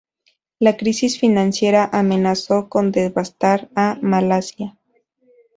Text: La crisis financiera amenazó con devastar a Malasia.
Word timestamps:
La 0.57 0.77
crisis 0.77 1.19
financiera 1.19 1.87
amenazó 1.93 2.69
con 2.69 2.91
devastar 2.91 3.69
a 3.75 3.99
Malasia. 4.01 4.75